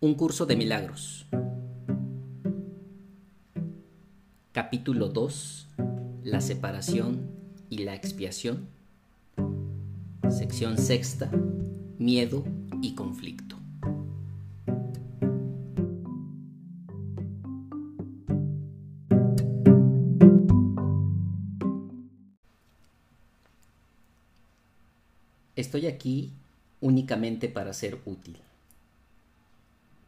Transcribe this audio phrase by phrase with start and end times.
[0.00, 1.26] Un curso de milagros.
[4.52, 5.66] Capítulo 2.
[6.22, 7.28] La separación
[7.68, 8.68] y la expiación.
[10.30, 11.32] Sección sexta.
[11.98, 12.44] Miedo
[12.80, 13.56] y conflicto.
[25.56, 26.30] Estoy aquí
[26.80, 28.38] únicamente para ser útil.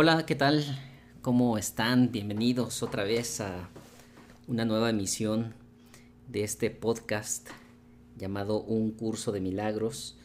[0.00, 0.64] Hola, ¿qué tal?
[1.22, 2.12] ¿Cómo están?
[2.12, 3.68] Bienvenidos otra vez a
[4.46, 5.54] una nueva emisión
[6.28, 7.48] de este podcast
[8.16, 10.16] llamado Un Curso de Milagros.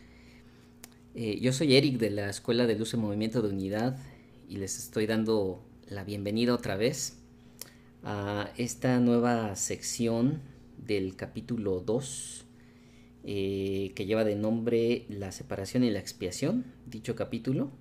[1.15, 3.97] Eh, yo soy Eric de la Escuela de Luz y Movimiento de Unidad
[4.47, 7.17] y les estoy dando la bienvenida otra vez
[8.03, 10.43] a esta nueva sección
[10.77, 12.45] del capítulo 2
[13.23, 17.71] eh, que lleva de nombre La separación y la expiación, dicho capítulo.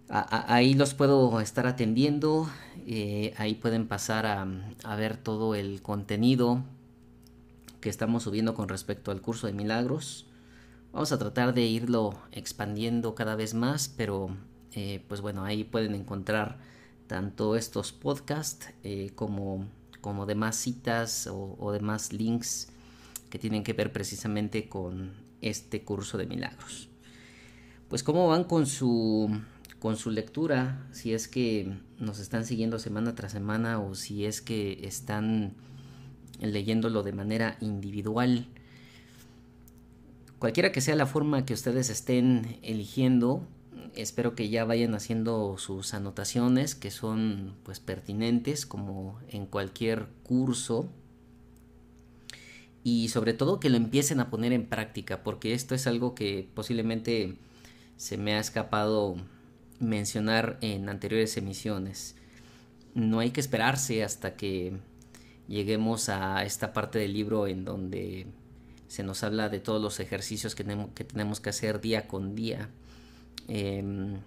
[0.09, 2.49] ahí los puedo estar atendiendo,
[2.85, 6.63] eh, ahí pueden pasar a, ver todo el contenido
[7.79, 10.25] que estamos subiendo con respecto al curso de milagros.
[10.91, 14.29] Vamos a tratar de irlo expandiendo cada vez más, pero
[14.73, 16.59] eh, pues bueno, ahí pueden encontrar
[17.07, 19.65] tanto estos podcasts eh, como,
[20.01, 22.69] como demás citas o, o demás links
[23.29, 26.89] que tienen que ver precisamente con este curso de milagros.
[27.89, 29.29] Pues cómo van con su
[29.83, 34.41] con su lectura, si es que nos están siguiendo semana tras semana o si es
[34.41, 35.55] que están
[36.39, 38.47] leyéndolo de manera individual.
[40.39, 43.45] Cualquiera que sea la forma que ustedes estén eligiendo,
[43.93, 50.87] espero que ya vayan haciendo sus anotaciones que son pues pertinentes como en cualquier curso
[52.85, 56.47] y sobre todo que lo empiecen a poner en práctica porque esto es algo que
[56.53, 57.35] posiblemente
[57.97, 59.17] se me ha escapado
[59.83, 62.15] mencionar en anteriores emisiones.
[62.93, 64.77] No hay que esperarse hasta que
[65.47, 68.27] lleguemos a esta parte del libro en donde
[68.87, 72.69] se nos habla de todos los ejercicios que tenemos que, hacer día con día.
[73.47, 74.17] Eh,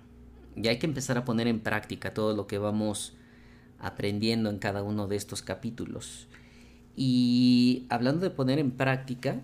[0.56, 3.12] y hay que empezar a poner en práctica todo lo que vamos
[3.78, 6.26] aprendiendo en cada uno de estos capítulos.
[6.96, 9.40] Y hablando de poner en práctica,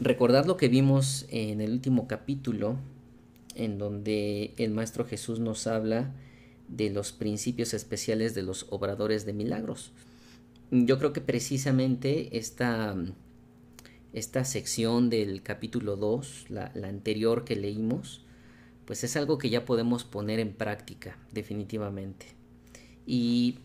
[0.00, 2.76] recordar lo que vimos en el último capítulo,
[3.58, 6.14] en donde el Maestro Jesús nos habla
[6.68, 9.92] de los principios especiales de los obradores de milagros.
[10.70, 12.94] Yo creo que precisamente esta,
[14.12, 18.24] esta sección del capítulo 2, la, anterior que leímos,
[18.84, 22.26] pues es algo que ya podemos poner en práctica, definitivamente.
[23.06, 23.58] Y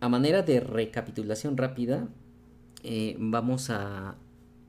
[0.00, 2.08] a manera de recapitulación rápida,
[2.82, 4.16] eh, vamos a,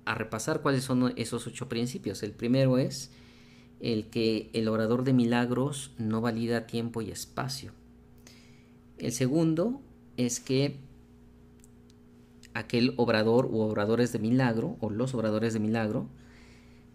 [0.05, 2.23] repasar cuáles son esos ocho principios.
[2.23, 3.11] El primero es
[3.79, 7.71] el que el orador de milagros no valida tiempo y espacio.
[8.97, 9.81] El segundo
[10.17, 10.75] es que
[12.53, 16.09] aquel obrador u obradores de milagro, o los obradores de milagro,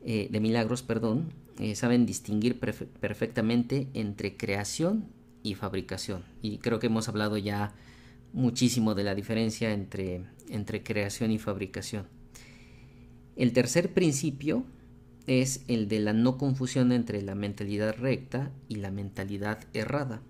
[0.04, 5.06] eh, de milagros, perdón, eh, saben distinguir perfectamente entre creación
[5.42, 6.24] y fabricación.
[6.42, 7.72] Y creo que hemos hablado ya
[8.32, 12.06] muchísimo de la diferencia entre, entre creación y fabricación.
[13.36, 14.64] El tercer principio
[15.26, 20.20] es el de la no confusión entre la mentalidad recta y la mentalidad errada.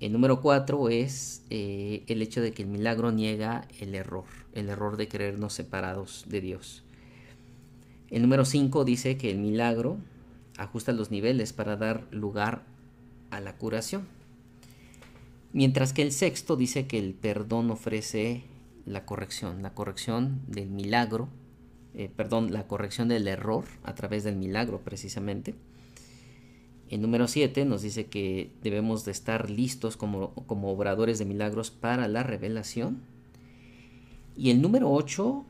[0.00, 4.24] El número cuatro es eh, el hecho de que el milagro niega el error,
[4.54, 6.82] el error de creernos separados de Dios.
[8.08, 9.98] El número cinco dice que el milagro
[10.56, 12.64] ajusta los niveles para dar lugar
[13.30, 14.08] a la curación.
[15.52, 18.44] Mientras que el sexto dice que el perdón ofrece
[18.86, 21.28] la corrección, la corrección del milagro
[21.94, 25.54] eh, perdón, la corrección del error a través del milagro precisamente.
[26.88, 31.70] El número 7 nos dice que debemos de estar listos como, como obradores de milagros
[31.70, 32.98] para la revelación.
[34.36, 35.44] Y el número 8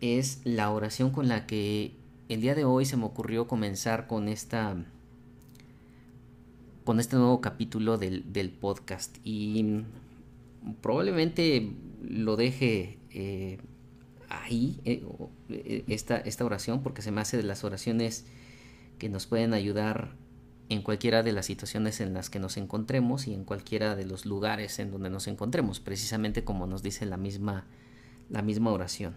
[0.00, 1.92] es la oración con la que
[2.28, 4.76] el día de hoy se me ocurrió comenzar con esta
[6.84, 8.22] con este nuevo capítulo del,
[8.60, 9.82] podcast y
[10.80, 13.58] probablemente lo deje eh,
[14.42, 15.04] ahí eh,
[15.48, 18.24] eh, esta, esta oración porque se me hace de las oraciones
[18.98, 20.14] que nos pueden ayudar
[20.68, 24.26] en cualquiera de las situaciones en las que nos encontremos y en cualquiera de los
[24.26, 27.66] lugares en donde nos encontremos, precisamente como nos dice la misma,
[28.30, 29.14] la misma oración.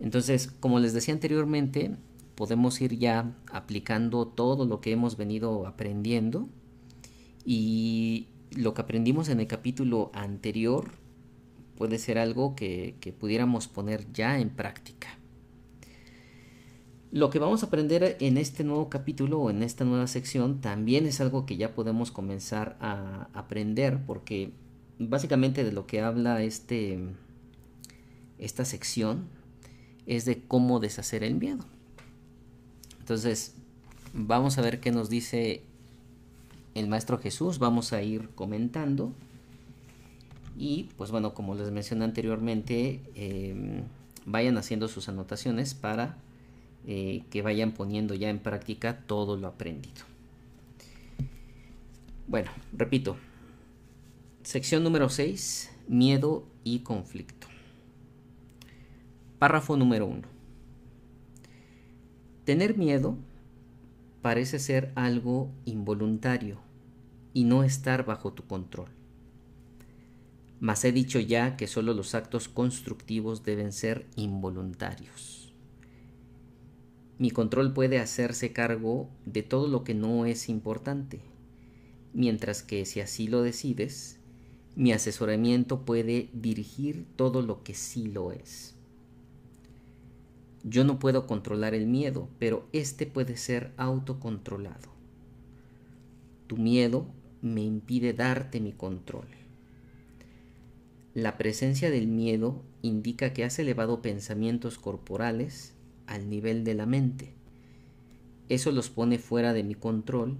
[0.00, 1.96] Entonces, como les decía anteriormente,
[2.34, 6.48] podemos ir ya aplicando todo lo que hemos venido aprendiendo
[7.44, 11.03] y lo que aprendimos en el capítulo anterior
[11.76, 15.18] puede ser algo que, que pudiéramos poner ya en práctica.
[17.10, 21.06] Lo que vamos a aprender en este nuevo capítulo o en esta nueva sección también
[21.06, 24.52] es algo que ya podemos comenzar a aprender porque
[24.98, 26.98] básicamente de lo que habla este,
[28.38, 29.28] esta sección
[30.06, 31.64] es de cómo deshacer el miedo.
[32.98, 33.54] Entonces,
[34.12, 35.62] vamos a ver qué nos dice
[36.74, 39.12] el Maestro Jesús, vamos a ir comentando.
[40.56, 43.84] Y pues bueno, como les mencioné anteriormente, em,
[44.24, 46.16] vayan haciendo sus anotaciones para
[46.86, 50.04] eh, que vayan poniendo ya en práctica todo lo aprendido.
[52.28, 53.16] Bueno, repito.
[54.42, 57.46] Sección número 6, miedo y conflicto.
[59.38, 60.22] Párrafo número 1.
[62.44, 63.16] Tener miedo
[64.20, 66.58] parece ser algo involuntario
[67.32, 68.88] y no estar bajo tu control.
[70.64, 75.52] Mas he dicho ya que solo los actos constructivos deben ser involuntarios.
[77.18, 81.20] Mi control puede hacerse cargo de todo lo que no es importante,
[82.14, 84.20] mientras que si así lo decides,
[84.74, 88.74] mi asesoramiento puede dirigir todo lo que sí lo es.
[90.62, 94.88] Yo no puedo controlar el miedo, pero éste puede ser autocontrolado.
[96.46, 97.06] Tu miedo
[97.42, 99.43] me impide darte mi control.
[101.14, 105.72] La presencia del miedo indica que has elevado pensamientos corporales
[106.08, 107.32] al nivel de la mente.
[108.48, 110.36] Eso los pone fuera de mi control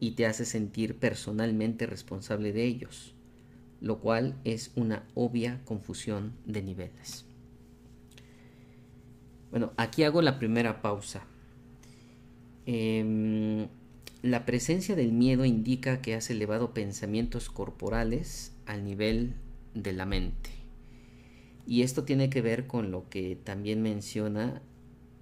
[0.00, 3.14] y te hace sentir personalmente responsable de ellos,
[3.82, 7.26] lo cual es una obvia confusión de niveles.
[9.50, 11.26] Bueno, aquí hago la primera pausa.
[12.64, 13.68] Em,
[14.22, 19.34] la presencia del miedo indica que has elevado pensamientos corporales al nivel
[19.74, 20.50] de la mente.
[21.66, 24.62] Y esto tiene que ver con lo que también menciona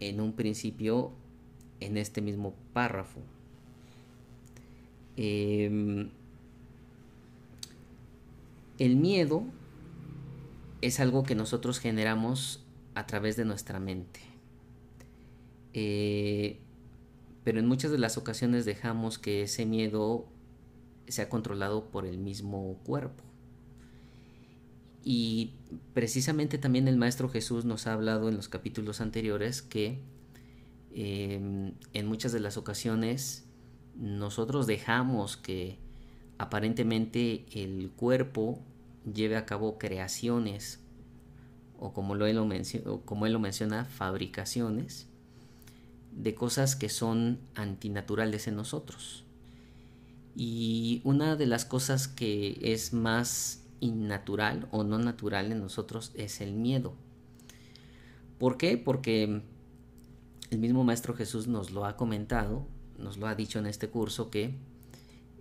[0.01, 1.13] en un principio
[1.81, 3.21] en este mismo párrafo.
[5.17, 6.11] Em,
[8.79, 9.45] el miedo
[10.81, 12.65] es algo que nosotros generamos
[12.95, 14.21] a través de nuestra mente.
[15.75, 16.59] Eh,
[17.45, 20.27] pero en muchas de las ocasiones dejamos que ese miedo
[21.09, 23.23] sea controlado por el mismo cuerpo.
[25.03, 25.55] Y
[25.95, 30.01] precisamente también el Maestro Jesús nos ha hablado en los capítulos anteriores que
[30.93, 33.45] em, en muchas de las ocasiones
[33.97, 35.79] nosotros dejamos que
[36.39, 38.63] aparentemente el cuerpo
[39.13, 40.81] lleve a cabo creaciones
[41.79, 42.49] o como, él lo
[43.05, 45.07] como él lo menciona, fabricaciones
[46.13, 49.25] de cosas que son antinaturales en nosotros.
[50.37, 56.41] Y una de las cosas que es más innatural o no natural en nosotros es
[56.41, 56.95] el miedo.
[58.39, 58.79] ¿Por qué?
[58.79, 59.43] Porque
[60.51, 62.67] el mismo Maestro Jesús nos lo ha comentado,
[62.99, 64.55] nos lo ha dicho en este curso que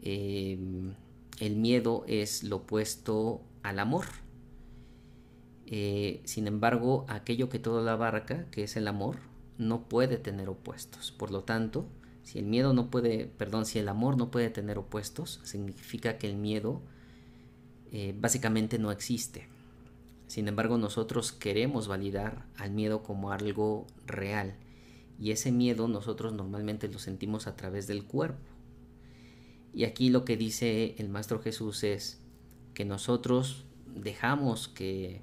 [0.02, 0.94] em,
[1.40, 4.06] el miedo es lo opuesto al amor.
[5.66, 9.18] Eh, sin embargo, aquello que todo la abarca, que es el amor,
[9.58, 11.12] no puede tener opuestos.
[11.12, 11.86] Por lo tanto,
[12.24, 16.28] si el miedo no puede, perdón, si el amor no puede tener opuestos, significa que
[16.28, 16.82] el miedo
[17.92, 19.48] eh, básicamente no existe.
[20.28, 24.56] Sin embargo, nosotros queremos validar al miedo como algo real
[25.20, 28.40] y ese miedo nosotros normalmente lo sentimos a través del cuerpo.
[29.74, 32.22] Y aquí lo que dice el Maestro Jesús es
[32.74, 35.22] que nosotros dejamos que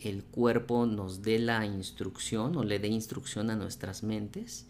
[0.00, 4.66] el cuerpo nos dé la instrucción o le dé instrucción a nuestras mentes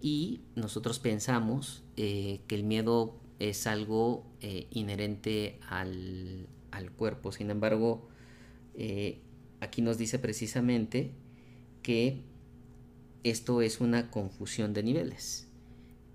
[0.00, 6.48] y nosotros pensamos eh, que el miedo es algo eh, inherente al,
[6.96, 7.32] cuerpo.
[7.32, 8.08] Sin embargo,
[8.74, 9.20] eh,
[9.60, 11.12] aquí nos dice precisamente
[11.82, 12.22] que
[13.22, 15.48] esto es una confusión de niveles.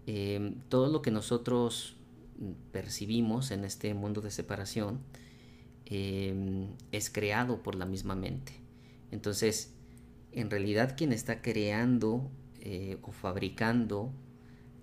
[0.05, 1.95] Em, todo lo que nosotros
[2.71, 4.99] percibimos en este mundo de separación
[5.85, 8.53] em, es creado por la misma mente.
[9.11, 9.73] Entonces,
[10.31, 12.29] en realidad quien está creando
[12.61, 14.11] eh, o fabricando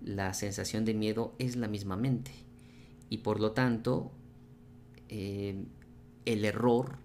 [0.01, 2.31] la sensación de miedo es la misma mente.
[3.09, 4.11] Y por lo tanto,
[5.09, 5.65] em,
[6.25, 6.97] el error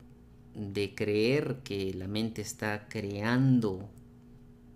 [0.54, 3.88] de creer que la mente está creando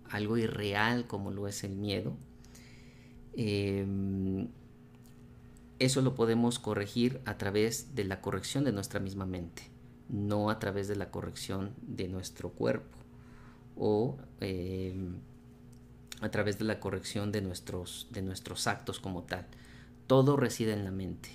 [0.09, 2.15] algo irreal como lo es el miedo,
[3.35, 4.47] em,
[5.79, 9.63] eso lo podemos corregir a través de la corrección de nuestra misma mente,
[10.09, 12.97] no a través de la corrección de nuestro cuerpo
[13.75, 15.19] o em,
[16.21, 19.45] a través de la corrección de nuestros, de nuestros actos como tal.
[20.07, 21.29] Todo reside en la mente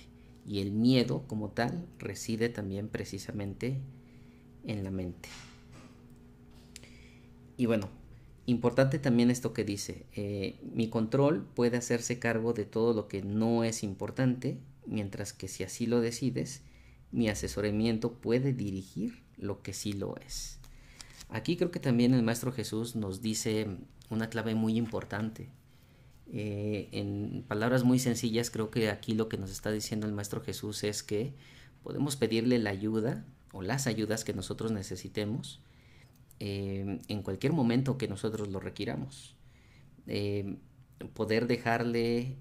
[0.45, 3.79] y el miedo como tal reside también precisamente
[4.65, 5.29] en la mente.
[7.55, 7.89] Y bueno,
[8.45, 13.21] importante también esto que dice, eh, mi control puede hacerse cargo de todo lo que
[13.21, 16.61] no es importante, mientras que si así lo decides,
[17.11, 20.59] mi asesoramiento puede dirigir lo que sí lo es.
[21.29, 23.67] Aquí creo que también el Maestro Jesús nos dice
[24.13, 25.49] una clave muy importante.
[26.31, 30.41] Eh, en palabras muy sencillas, creo que aquí lo que nos está diciendo el Maestro
[30.41, 31.33] Jesús es que
[31.83, 35.61] podemos pedirle la ayuda o las ayudas que nosotros necesitemos
[36.39, 39.35] eh, en cualquier momento que nosotros lo requiramos.
[40.07, 40.57] Eh,
[41.13, 42.37] poder dejarle,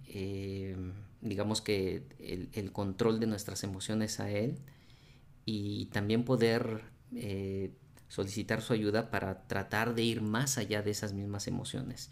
[1.21, 2.05] digamos que,
[2.53, 4.59] el, control de nuestras emociones a Él
[5.45, 6.85] y también poder
[8.13, 12.11] solicitar su ayuda para tratar de ir más allá de esas mismas emociones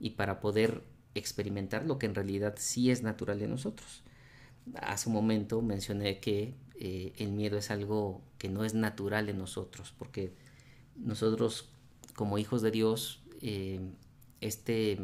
[0.00, 0.82] y para poder
[1.14, 4.02] experimentar lo que en realidad sí es natural de nosotros.
[4.76, 9.36] Hace un momento mencioné que eh, el miedo es algo que no es natural en
[9.36, 10.32] nosotros, porque
[10.96, 11.68] nosotros
[12.14, 13.78] como hijos de Dios, eh,
[14.40, 15.00] este,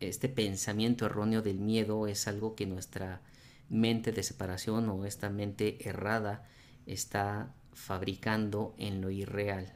[0.00, 3.22] este pensamiento erróneo del miedo es algo que nuestra
[3.68, 6.48] mente de separación o esta mente errada
[6.84, 9.72] está fabricando en lo irreal.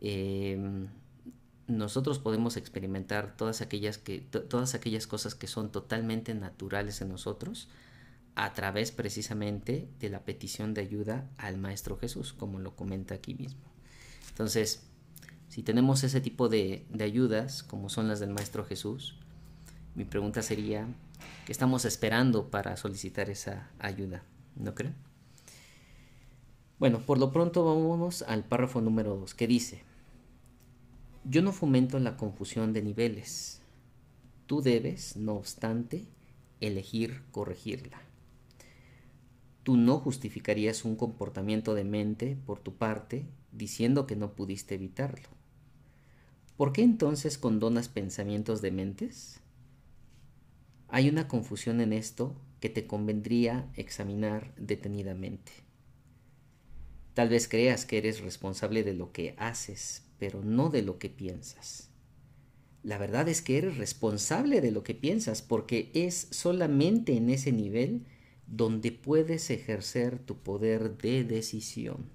[0.00, 0.88] Em,
[1.66, 7.68] nosotros podemos experimentar todas aquellas, que, todas aquellas cosas que son totalmente naturales en nosotros,
[8.34, 13.34] a través precisamente de la petición de ayuda al Maestro Jesús, como lo comenta aquí
[13.34, 13.60] mismo.
[14.30, 14.86] Entonces,
[15.48, 19.16] si tenemos ese tipo de, ayudas, como son las del Maestro Jesús,
[19.94, 20.86] mi pregunta sería,
[21.44, 24.22] ¿qué estamos esperando para solicitar esa ayuda?
[24.56, 24.94] ¿No creen?
[26.80, 29.82] Bueno, por lo pronto vámonos al párrafo número 2, que dice,
[31.24, 33.60] yo no fomento la confusión de niveles.
[34.46, 36.06] Tú debes, no obstante,
[36.58, 38.00] elegir corregirla.
[39.62, 45.28] Tú no justificarías un comportamiento de mente por tu parte diciendo que no pudiste evitarlo.
[46.56, 49.42] ¿Por qué entonces condonas pensamientos de mentes?
[50.88, 55.69] Hay una confusión en esto que te convendría examinar detenidamente.
[57.14, 61.10] Tal vez creas que eres responsable de lo que haces, pero no de lo que
[61.10, 61.90] piensas.
[62.82, 67.52] La verdad es que eres responsable de lo que piensas porque es solamente en ese
[67.52, 68.06] nivel
[68.46, 72.10] donde puedes ejercer tu poder de decisión.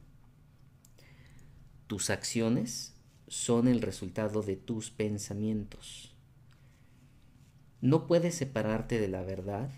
[1.88, 2.96] Tus acciones
[3.28, 6.16] son el resultado de tus pensamientos.
[7.82, 9.70] No puedes separarte de la verdad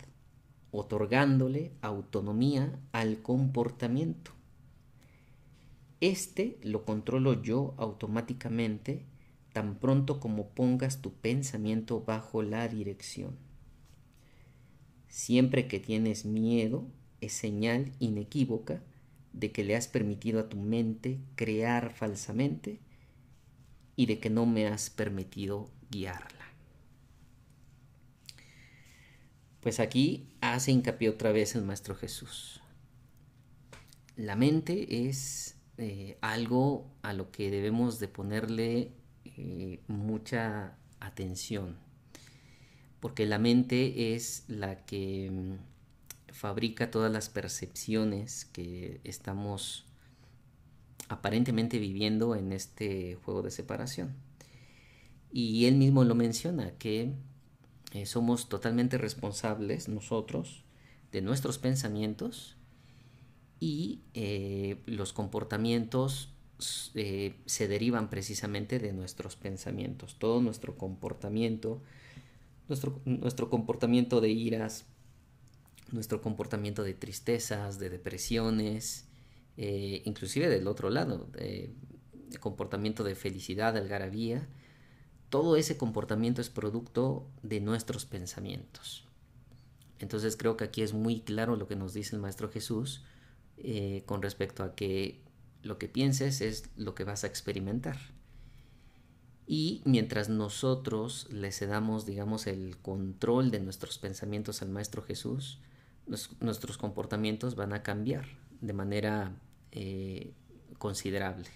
[0.72, 4.37] otorgándole autonomía al comportamiento.
[6.00, 9.06] Este lo controlo yo automáticamente
[9.54, 13.36] tan pronto como pongas tu pensamiento bajo la dirección.
[15.08, 16.86] Siempre que tienes miedo,
[17.22, 18.84] es señal inequívoca
[19.34, 22.80] de que le has permitido a tu mente crear falsamente
[23.96, 26.46] y de que no me has permitido guiarla.
[29.62, 32.62] Pues aquí hace hincapié otra vez el Maestro Jesús.
[34.16, 38.92] La mente es eh, algo a lo que debemos de ponerle
[39.26, 41.88] eh, mucha atención
[43.00, 49.86] porque la mente es la que mm, fabrica todas las percepciones que estamos
[51.10, 54.16] aparentemente viviendo en este juego de separación.
[55.32, 57.14] Y él mismo lo menciona, que
[57.94, 60.66] eh, somos totalmente responsables nosotros
[61.12, 62.57] de nuestros pensamientos
[63.60, 66.34] y eh, los comportamientos
[66.96, 70.18] eh, se derivan precisamente de nuestros pensamientos.
[70.20, 71.82] Todo nuestro comportamiento
[72.68, 74.86] nuestro, comportamiento de iras,
[75.92, 79.06] nuestro comportamiento de tristezas, de depresiones,
[79.56, 81.74] eh, inclusive del otro lado, de,
[82.40, 84.48] comportamiento de felicidad, de algarabía,
[85.30, 89.06] todo ese comportamiento es producto de nuestros pensamientos.
[90.00, 93.04] Entonces creo que aquí es muy claro lo que nos dice el Maestro Jesús
[93.58, 95.24] eh, con respecto a que
[95.64, 97.98] lo que pienses es lo que vas a experimentar.
[99.46, 105.60] Y mientras nosotros le cedamos, digamos, el control de nuestros pensamientos al Maestro Jesús,
[106.40, 108.26] nuestros comportamientos van a cambiar
[108.62, 109.40] de manera
[109.72, 110.34] eh,
[110.78, 111.48] considerable.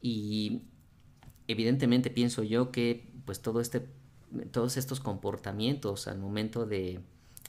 [0.00, 0.62] Y
[1.46, 3.88] evidentemente pienso yo que pues todo este,
[4.52, 7.00] todos estos comportamientos al momento de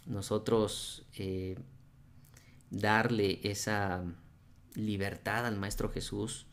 [0.06, 1.58] nosotros eh,
[2.72, 4.04] darle esa
[4.76, 6.48] libertad al Maestro Jesús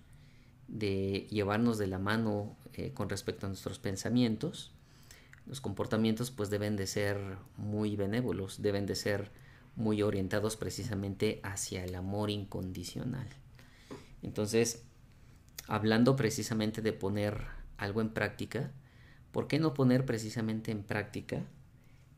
[0.69, 4.73] de llevarnos de la mano eh, con respecto a nuestros pensamientos,
[5.47, 9.31] los comportamientos pues deben de ser muy benévolos, deben de ser
[9.77, 13.29] muy orientados precisamente hacia el amor incondicional.
[14.23, 14.85] Entonces,
[15.69, 17.47] hablando precisamente de poner
[17.77, 18.73] algo en práctica,
[19.31, 21.45] ¿por qué no poner precisamente en práctica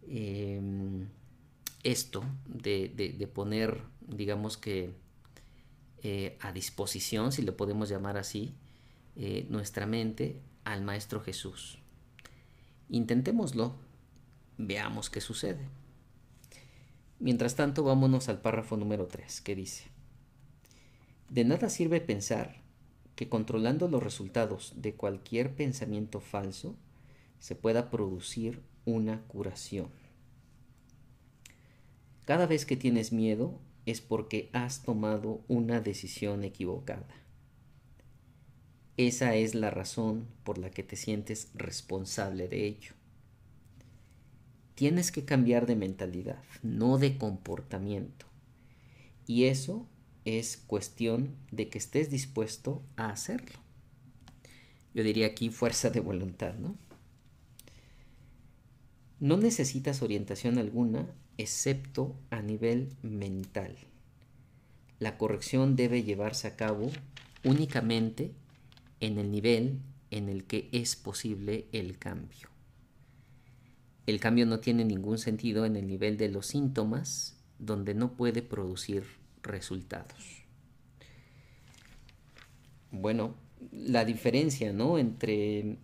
[0.07, 1.09] em,
[1.91, 4.95] esto de, poner, digamos que,
[6.03, 8.55] eh, a disposición, si le podemos llamar así,
[9.17, 11.79] eh, nuestra mente al Maestro Jesús?
[12.89, 13.77] Intentémoslo,
[14.57, 15.69] veamos qué sucede.
[17.21, 19.91] Mientras tanto, vámonos al párrafo número 3, que dice,
[21.29, 22.63] de nada sirve pensar
[23.17, 26.77] que controlando los resultados de cualquier pensamiento falso
[27.41, 29.89] se pueda producir una curación.
[32.29, 37.09] Cada vez que tienes miedo es porque has tomado una decisión equivocada.
[38.99, 42.93] Esa es la razón por la que te sientes responsable de ello.
[44.75, 48.27] Tienes que cambiar de mentalidad, no de comportamiento.
[49.27, 49.89] Y eso
[50.27, 53.59] es cuestión de que estés dispuesto a hacerlo.
[54.93, 56.77] Yo diría aquí fuerza de voluntad, ¿no?
[59.19, 63.77] No necesitas orientación alguna excepto a nivel mental.
[64.99, 66.91] La corrección debe llevarse a cabo
[67.45, 68.33] únicamente
[69.01, 72.49] en el nivel en el que es posible el cambio.
[74.07, 78.43] El cambio no tiene ningún sentido en el nivel de los síntomas donde no puede
[78.43, 79.05] producir
[79.43, 80.45] resultados.
[82.91, 83.35] Bueno,
[83.71, 84.99] la diferencia, ¿no?
[84.99, 85.77] Entre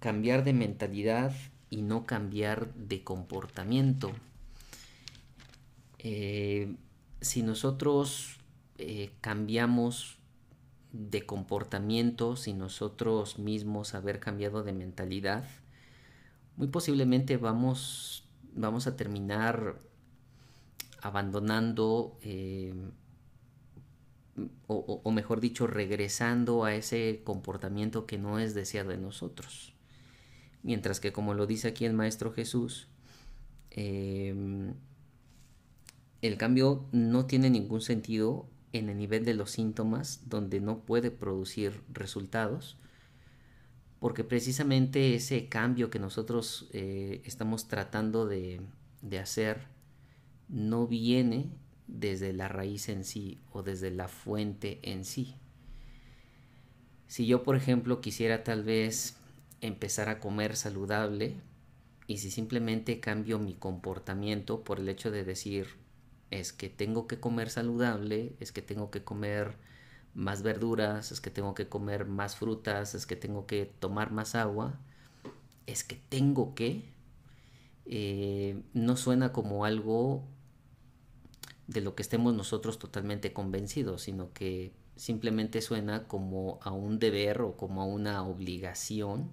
[0.00, 1.32] cambiar de mentalidad
[1.70, 4.12] y no cambiar de comportamiento.
[6.04, 6.74] Eh,
[7.20, 8.38] si nosotros
[8.78, 10.18] eh, cambiamos
[10.92, 15.48] de comportamiento, si nosotros mismos haber cambiado de mentalidad,
[16.56, 19.78] muy posiblemente vamos, vamos a terminar
[21.00, 22.74] abandonando, eh,
[24.66, 29.74] o, mejor dicho, regresando a ese comportamiento que no es deseado en nosotros.
[30.62, 32.88] Mientras que, como lo dice aquí el Maestro Jesús,
[33.70, 34.74] em,
[36.22, 41.10] el cambio no tiene ningún sentido en el nivel de los síntomas donde no puede
[41.10, 42.78] producir resultados,
[43.98, 48.60] porque precisamente ese cambio que nosotros eh, estamos tratando de,
[49.02, 49.66] de hacer
[50.48, 51.50] no viene
[51.88, 55.34] desde la raíz en sí o desde la fuente en sí.
[57.08, 59.16] Si yo, por ejemplo, quisiera tal vez
[59.60, 61.34] empezar a comer saludable
[62.06, 65.81] y si simplemente cambio mi comportamiento por el hecho de decir
[66.32, 69.58] es que tengo que comer saludable, es que tengo que comer
[70.14, 74.34] más verduras, es que tengo que comer más frutas, es que tengo que tomar más
[74.34, 74.80] agua,
[75.66, 76.90] es que tengo que,
[77.84, 80.24] eh, no suena como algo
[81.66, 87.42] de lo que estemos nosotros totalmente convencidos, sino que simplemente suena como a un deber
[87.42, 89.30] o como a una obligación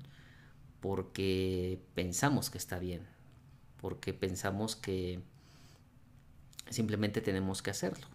[0.81, 3.07] porque pensamos que está bien,
[3.77, 5.21] porque pensamos que
[6.69, 8.07] simplemente tenemos que hacerlo.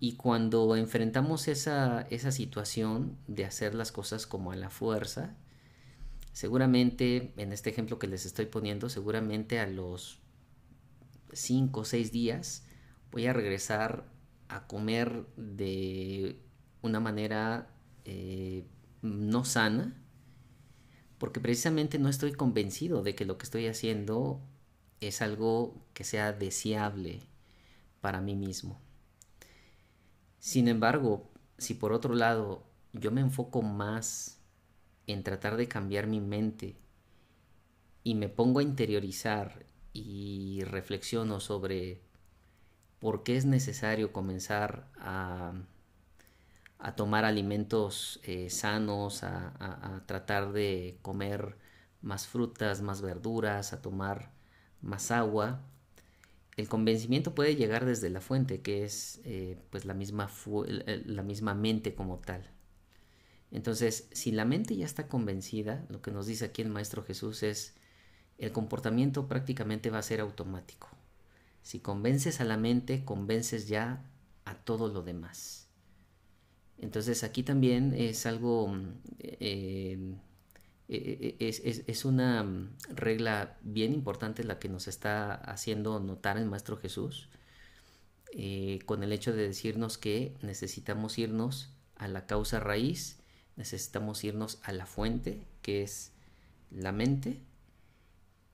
[0.00, 5.36] Y cuando enfrentamos esa, esa situación de hacer las cosas como a la fuerza,
[6.32, 10.18] seguramente, en este ejemplo que les estoy poniendo, seguramente a los
[11.32, 12.64] 5 o 6 días
[13.12, 14.10] voy a regresar
[14.48, 16.40] a comer de
[16.82, 17.72] una manera
[18.04, 18.66] eh,
[19.02, 20.02] no sana,
[21.18, 24.42] porque precisamente no estoy convencido de que lo que estoy haciendo
[25.00, 27.20] es algo que sea deseable
[28.02, 28.78] para mí mismo.
[30.38, 34.38] Sin embargo, si por otro lado yo me enfoco más
[35.06, 36.76] en tratar de cambiar mi mente
[38.04, 42.02] y me pongo a interiorizar y reflexiono sobre
[42.98, 45.54] por qué es necesario comenzar a,
[46.96, 51.56] tomar alimentos eh, sanos, a, tratar de comer
[52.00, 54.32] más frutas, más verduras, a tomar
[54.80, 55.62] más agua,
[56.56, 60.30] el convencimiento puede llegar desde la fuente, que es eh, pues la misma,
[60.66, 62.50] la misma mente como tal.
[63.50, 67.42] Entonces, si la mente ya está convencida, lo que nos dice aquí el Maestro Jesús
[67.42, 67.74] es,
[68.38, 70.88] el comportamiento prácticamente va a ser automático.
[71.62, 74.04] Si convences a la mente, convences ya
[74.44, 75.68] a todo lo demás.
[76.78, 80.16] Entonces aquí también es algo, mm, eh,
[80.88, 86.46] eh, eh, es, una mm, regla bien importante la que nos está haciendo notar el
[86.46, 87.28] Maestro Jesús,
[88.86, 93.18] con el hecho de decirnos que necesitamos irnos a la causa raíz,
[93.56, 96.12] necesitamos irnos a la fuente, que es
[96.70, 97.42] la mente,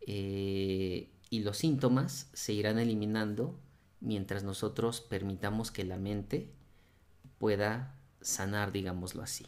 [0.04, 3.56] y los síntomas se irán eliminando
[4.00, 6.50] mientras nosotros permitamos que la mente
[7.38, 9.46] pueda sanar, digámoslo así.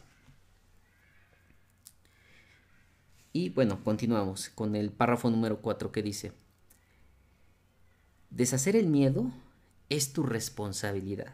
[3.33, 6.33] Y bueno, continuamos con el párrafo número 4 que dice,
[8.29, 9.31] deshacer el miedo
[9.89, 11.33] es tu responsabilidad.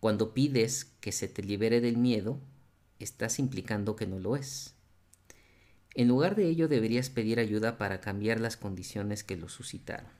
[0.00, 2.40] Cuando pides que se te libere del miedo,
[2.98, 4.74] estás implicando que no lo es.
[5.94, 10.10] En lugar de ello deberías pedir ayuda para cambiar las condiciones que lo suscitaron.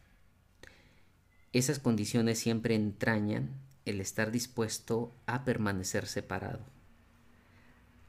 [1.52, 3.50] Esas condiciones siempre entrañan
[3.84, 6.60] el estar dispuesto a permanecer separado.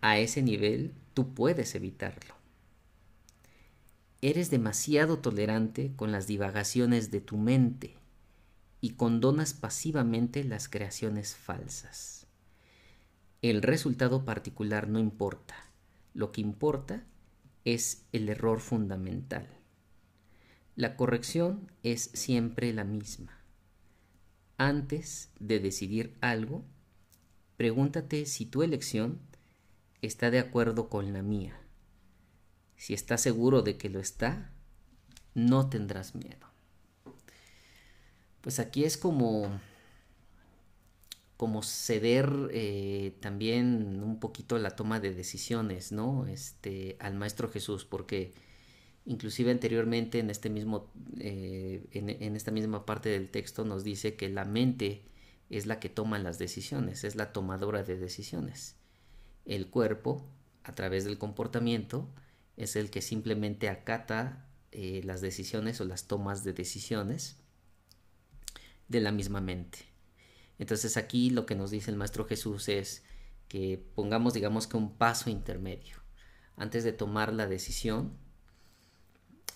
[0.01, 2.35] A ese nivel tú puedes evitarlo.
[4.21, 7.95] Eres demasiado tolerante con las divagaciones de tu mente
[8.81, 12.27] y condonas pasivamente las creaciones falsas.
[13.41, 15.55] El resultado particular no importa.
[16.13, 17.03] Lo que importa
[17.65, 19.47] es el error fundamental.
[20.75, 23.41] La corrección es siempre la misma.
[24.59, 26.63] Antes de decidir algo,
[27.55, 29.26] pregúntate si tu elección
[30.07, 31.59] está de acuerdo con la mía.
[32.75, 34.51] Si estás seguro de que lo está,
[35.33, 36.47] no tendrás miedo.
[38.41, 39.59] Pues aquí es como
[41.35, 46.25] como ceder eh, también un poquito la toma de decisiones, ¿no?
[46.25, 48.33] Este, al Maestro Jesús, porque
[49.07, 54.27] Inclusive anteriormente en, este mismo, eh, en, esta misma parte del texto nos dice que
[54.27, 55.05] la mente
[55.49, 58.75] es la que toma las decisiones, es la tomadora de decisiones.
[59.47, 60.29] El cuerpo,
[60.63, 62.07] a través del comportamiento,
[62.57, 67.37] es el que simplemente acata eh, las decisiones o las tomas de decisiones
[68.89, 69.79] de la misma mente.
[70.59, 73.03] Entonces aquí lo que nos dice el Maestro Jesús es
[73.47, 75.95] que pongamos digamos que un paso intermedio.
[76.57, 78.17] Antes de tomar la decisión,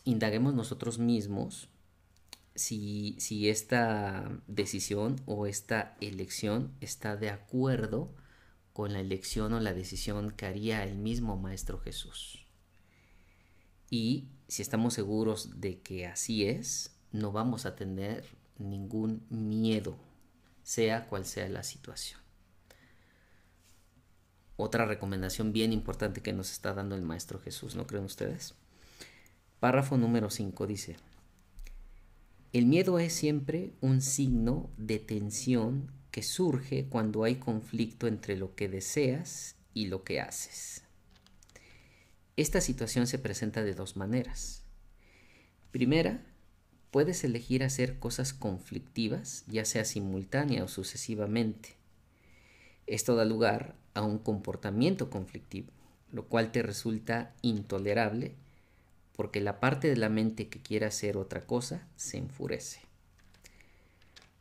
[0.06, 1.68] indaguemos nosotros mismos
[2.56, 8.14] si, si esta decisión o esta elección está de acuerdo
[8.74, 12.46] con la elección o la decisión que haría el mismo Maestro Jesús.
[13.90, 18.26] Y si estamos seguros de que así es, no vamos a tener
[18.58, 19.98] ningún miedo,
[20.64, 22.20] sea cual sea la situación.
[24.56, 28.54] Otra recomendación bien importante que nos está dando el Maestro Jesús, ¿no creen ustedes?
[29.60, 30.98] Párrafo número 5 dice,
[32.54, 38.56] el miedo es siempre un signo de tensión que surge cuando hay conflicto entre lo
[38.56, 40.84] que deseas y lo que haces.
[42.38, 44.64] Esta situación se presenta de dos maneras.
[45.72, 46.24] Primera,
[46.92, 51.76] puedes elegir hacer cosas conflictivas, ya sea simultánea o sucesivamente.
[52.88, 55.72] Esto da lugar a un comportamiento conflictivo,
[56.12, 58.36] lo cual te resulta intolerable
[59.16, 62.82] porque la parte de la mente que quiere hacer otra cosa se enfurece.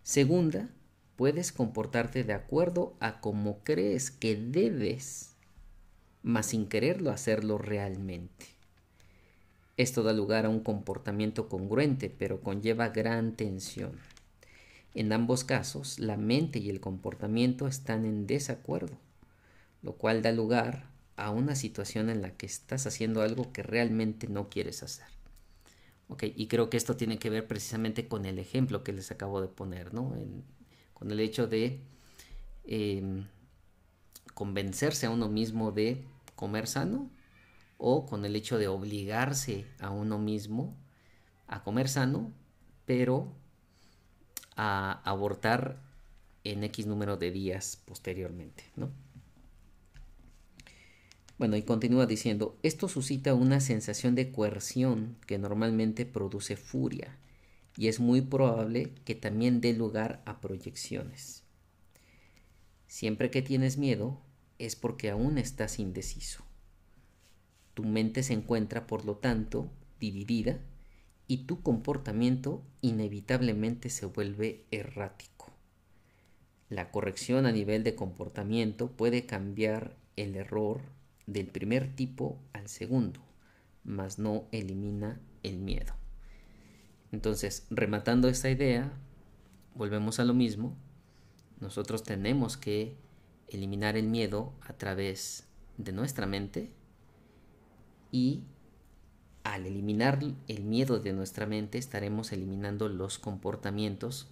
[0.02, 0.70] Segunda,
[1.20, 5.34] puedes comportarte de acuerdo a cómo crees que debes,
[6.22, 8.46] mas sin quererlo hacerlo realmente.
[9.76, 13.92] Esto da lugar a un comportamiento congruente, pero conlleva gran tensión.
[14.94, 18.96] En ambos casos, la mente y el comportamiento están en desacuerdo,
[19.82, 24.26] lo cual da lugar a una situación en la que estás haciendo algo que realmente
[24.26, 25.08] no quieres hacer.
[26.08, 29.42] Okay, y creo que esto tiene que ver precisamente con el ejemplo que les acabo
[29.42, 30.14] de poner, ¿no?
[31.00, 31.80] Con el hecho de
[32.64, 33.26] em,
[34.34, 36.04] convencerse a uno mismo de
[36.36, 37.10] comer sano
[37.78, 40.76] o con el hecho de obligarse a uno mismo
[41.46, 42.32] a comer sano,
[42.84, 43.32] pero
[44.56, 45.80] a abortar
[46.44, 48.90] en X número de días posteriormente, ¿no?
[51.38, 57.16] Bueno, y continúa diciendo, esto suscita una sensación de coerción que normalmente produce furia
[57.76, 61.44] y es muy probable que también dé lugar a proyecciones.
[62.86, 64.20] Siempre que tienes miedo
[64.58, 66.44] es porque aún estás indeciso.
[67.74, 70.60] Tu mente se encuentra, por lo tanto, dividida
[71.26, 75.52] y tu comportamiento inevitablemente se vuelve errático.
[76.68, 80.80] La corrección a nivel de comportamiento puede cambiar el error
[81.26, 83.20] del primer tipo al segundo,
[83.84, 85.99] mas no elimina el miedo.
[87.12, 88.92] Entonces, rematando esta idea,
[89.74, 90.76] volvemos a lo mismo,
[91.60, 92.96] nosotros tenemos que
[93.48, 95.46] eliminar el miedo a través
[95.76, 96.70] de nuestra mente
[98.12, 98.44] y
[99.44, 104.28] al eliminar el miedo de nuestra mente estaremos eliminando los comportamientos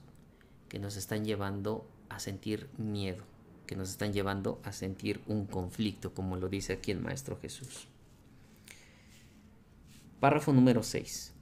[0.68, 3.24] que nos están llevando a sentir miedo,
[3.66, 7.88] que nos están llevando a sentir un conflicto, como lo dice aquí el Maestro Jesús.
[10.20, 11.34] Párrafo número 6.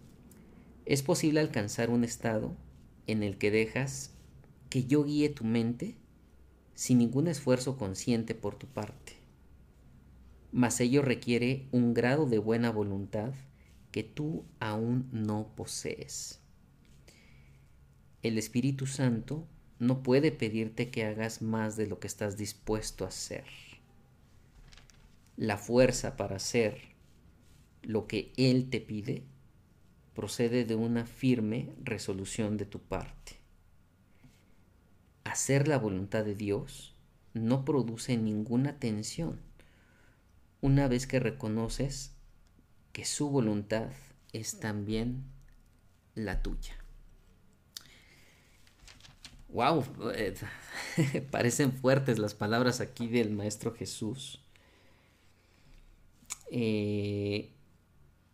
[0.87, 2.57] Es posible alcanzar un estado
[3.09, 4.13] en el que dejas
[4.71, 5.97] que yo guíe tu mente
[6.75, 9.15] sin ningún esfuerzo consciente por tu parte.
[10.53, 13.35] Mas ello requiere un grado de buena voluntad
[13.91, 16.41] que tú aún no posees.
[18.23, 19.45] El Espíritu Santo
[19.81, 23.45] no puede pedirte que hagas más de lo que estás dispuesto a hacer.
[25.37, 26.79] La fuerza para hacer
[27.83, 29.25] lo que Él te pide
[30.17, 33.47] procede de una firme resolución de tu parte
[35.27, 36.95] hacer la voluntad de Dios
[37.35, 39.41] no produce ninguna tensión
[40.61, 42.13] una vez que reconoces
[42.93, 43.91] que su voluntad
[44.33, 45.25] es también
[46.15, 46.75] la tuya.
[49.51, 50.35] Wow, eh,
[51.31, 54.41] parecen fuertes las palabras aquí del Maestro Jesús,
[56.51, 57.51] eh,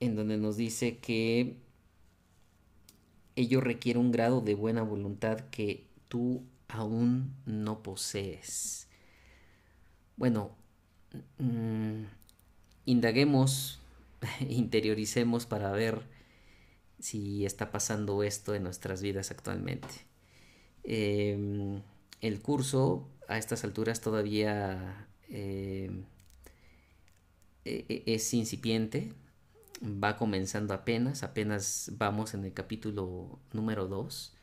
[0.01, 1.57] en donde nos dice que
[3.37, 8.89] ello requiere un grado de buena voluntad que tú aún no posees.
[10.17, 10.51] Bueno,
[11.39, 12.05] mm,
[12.87, 13.81] indaguemos,
[14.49, 16.03] interioricemos para ver
[16.99, 19.89] si está pasando esto en nuestras vidas actualmente.
[20.85, 21.83] Em,
[22.21, 26.05] el curso a estas alturas todavía em,
[27.65, 29.13] e, e, es incipiente,
[29.83, 34.35] va comenzando apenas, apenas vamos en el capítulo número 2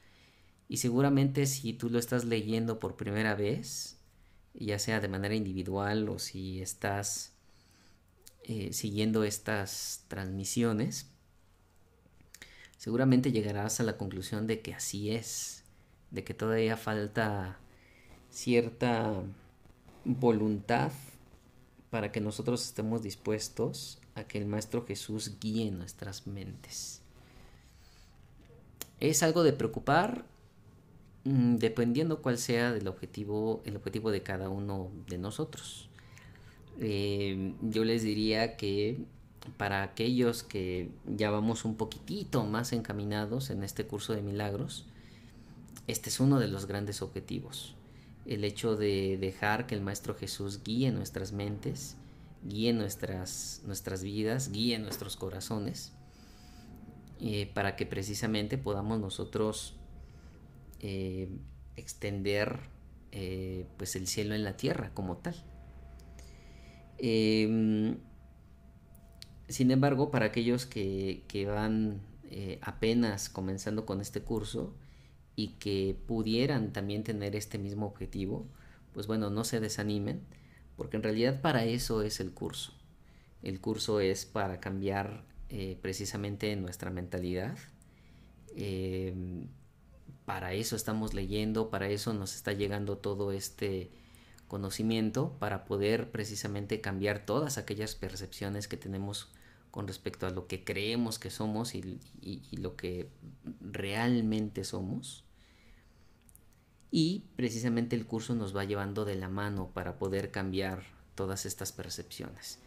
[0.68, 3.98] y seguramente si tú lo estás leyendo por primera vez,
[4.54, 7.34] ya sea de manera individual o si estás
[8.44, 11.08] eh, siguiendo estas transmisiones,
[12.78, 15.64] seguramente llegarás a la conclusión de que así es,
[16.12, 17.60] de que todavía falta
[18.30, 19.24] cierta
[20.04, 20.92] voluntad
[21.90, 27.02] para que nosotros estemos dispuestos a que el Maestro Jesús guíe nuestras mentes.
[29.00, 30.26] Es algo de preocupar
[31.26, 35.90] Mm, dependiendo cuál sea el objetivo, el objetivo de cada uno de nosotros.
[36.80, 38.98] Eh, yo les diría que
[39.58, 44.86] para aquellos que ya vamos un poquitito más encaminados en este curso de milagros,
[45.88, 47.76] este es uno de los grandes objetivos.
[48.26, 51.98] El hecho de dejar que el Maestro Jesús guíe nuestras mentes,
[52.44, 55.94] guíe nuestras, nuestras vidas, guíe nuestros corazones,
[57.22, 59.76] eh, para que precisamente podamos nosotros
[60.80, 61.30] eh,
[61.76, 62.60] extender
[63.12, 65.36] eh, pues el cielo en la tierra como tal.
[66.98, 67.98] Em,
[69.48, 74.76] sin embargo, para aquellos que, van eh, apenas comenzando con este curso
[75.36, 78.48] y que pudieran también tener este mismo objetivo,
[78.94, 80.22] pues bueno, no se desanimen,
[80.80, 82.74] porque en realidad para eso es el curso.
[83.44, 85.24] El curso es para cambiar
[85.82, 87.58] precisamente nuestra mentalidad,
[88.56, 89.48] em,
[90.26, 93.90] para eso estamos leyendo, para eso nos está llegando todo este
[94.48, 99.30] conocimiento, para poder precisamente cambiar todas aquellas percepciones que tenemos
[99.72, 102.00] con respecto a lo que creemos que somos y,
[102.52, 103.10] lo que
[103.62, 105.24] realmente somos.
[106.92, 110.84] Y precisamente el curso nos va llevando de la mano para poder cambiar
[111.16, 112.60] todas estas percepciones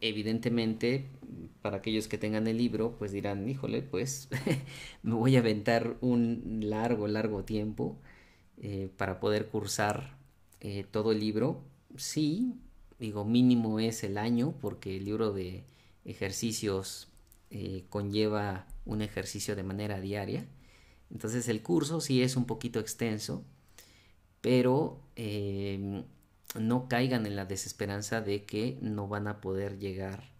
[0.00, 1.06] evidentemente,
[1.62, 4.28] para aquellos que tengan el libro, pues dirán, híjole, pues
[5.02, 7.96] me voy a aventar un largo, largo tiempo
[8.58, 10.16] eh, para poder cursar
[10.60, 11.62] eh, todo el libro.
[11.96, 12.54] Sí,
[12.98, 15.64] digo, mínimo es el año, porque el libro de
[16.04, 17.08] ejercicios
[17.50, 20.46] eh, conlleva un ejercicio de manera diaria.
[21.10, 23.44] Entonces el curso sí es un poquito extenso,
[24.40, 25.00] pero
[26.54, 30.30] no caigan en la desesperanza de que no van a poder llegar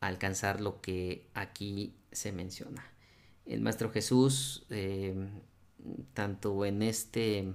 [0.00, 2.84] a alcanzar lo que aquí se menciona.
[3.44, 5.14] El Maestro Jesús, eh,
[6.12, 7.54] tanto en este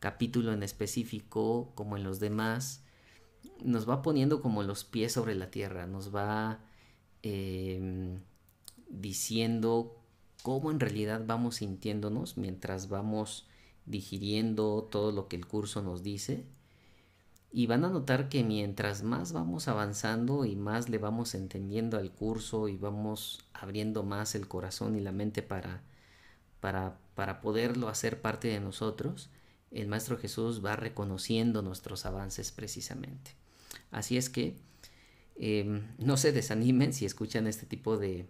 [0.00, 2.84] capítulo en específico, como en los demás,
[3.62, 6.60] nos va poniendo como los pies sobre la tierra, nos va
[7.22, 8.20] em,
[8.88, 9.97] diciendo
[10.42, 13.46] cómo en realidad vamos sintiéndonos mientras vamos
[13.86, 16.44] digiriendo todo lo que el curso nos dice.
[17.50, 22.12] Y van a notar que mientras más vamos avanzando y más le vamos entendiendo al
[22.12, 25.82] curso y vamos abriendo más el corazón y la mente para,
[26.60, 29.30] para, para poderlo hacer parte de nosotros,
[29.70, 33.32] el Maestro Jesús va reconociendo nuestros avances precisamente.
[33.90, 34.56] Así es que
[35.36, 38.26] em, no se desanimen si escuchan este tipo de,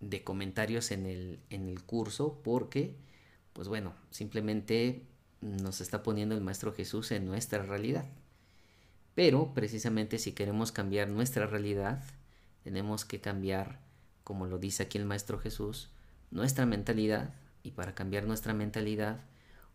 [0.00, 2.96] de comentarios en el, en el curso porque,
[3.52, 5.06] pues bueno, simplemente
[5.40, 8.06] nos está poniendo el Maestro Jesús en nuestra realidad.
[9.14, 12.04] Pero precisamente si queremos cambiar nuestra realidad,
[12.62, 13.80] tenemos que cambiar,
[14.24, 15.90] como lo dice aquí el Maestro Jesús,
[16.30, 17.34] nuestra mentalidad.
[17.62, 19.24] Y para cambiar nuestra mentalidad,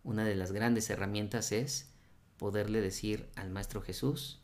[0.03, 1.91] una de las grandes herramientas es
[2.37, 4.39] poderle decir al Maestro Jesús,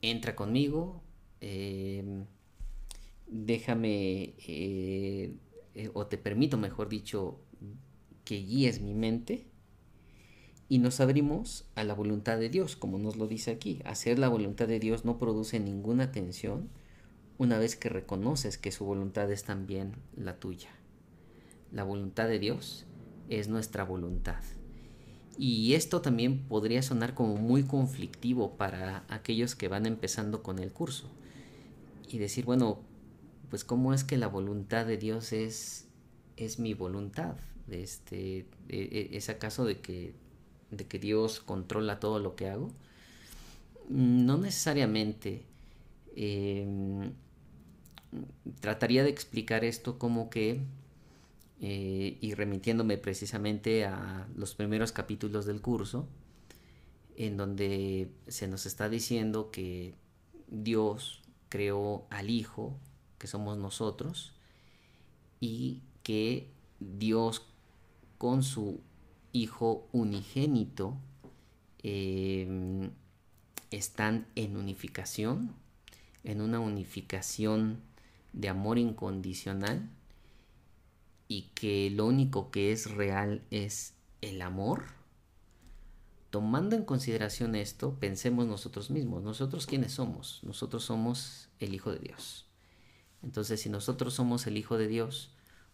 [0.00, 1.02] entra conmigo,
[1.40, 2.24] eh,
[3.32, 5.34] déjame eh,
[5.74, 7.40] eh, o te permito, mejor dicho,
[8.24, 9.46] que guíes mi mente
[10.68, 13.80] y nos abrimos a la voluntad de Dios, como nos lo dice aquí.
[13.84, 16.70] Hacer la voluntad de Dios no produce ninguna tensión
[17.38, 20.70] una vez que reconoces que su voluntad es también la tuya.
[21.72, 22.86] La voluntad de Dios
[23.28, 24.42] es nuestra voluntad.
[25.38, 30.72] Y esto también podría sonar como muy conflictivo para aquellos que van empezando con el
[30.72, 31.10] curso.
[32.08, 32.80] Y decir, bueno,
[33.52, 35.86] pues cómo es que la voluntad de Dios es,
[36.38, 37.36] es mi voluntad.
[37.68, 40.14] Este, e, e, ¿Es acaso de que,
[40.70, 42.70] de que Dios controla todo lo que hago?
[43.90, 45.44] No necesariamente.
[46.16, 47.12] Em,
[48.60, 50.62] trataría de explicar esto como que,
[51.60, 56.08] eh, y remitiéndome precisamente a los primeros capítulos del curso,
[57.16, 59.94] en donde se nos está diciendo que
[60.48, 62.78] Dios creó al Hijo
[63.22, 64.32] que somos nosotros,
[65.38, 67.46] y que Dios
[68.18, 68.80] con su
[69.34, 70.98] Hijo unigénito
[71.84, 72.90] em,
[73.70, 75.54] están en unificación,
[76.24, 77.80] en una unificación
[78.32, 79.88] de amor incondicional
[81.28, 84.82] y que lo único que es real es el amor.
[86.30, 92.00] Tomando en consideración esto, pensemos nosotros mismos, nosotros quiénes somos, nosotros somos el Hijo de
[92.00, 92.51] Dios.
[93.22, 95.30] Entonces, si nosotros somos el Hijo de Dios,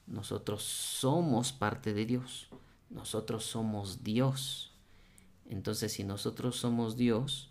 [0.06, 2.48] nosotros somos parte de Dios.
[2.90, 4.72] Nosotros somos Dios.
[5.46, 7.50] Entonces, si nosotros somos Dios,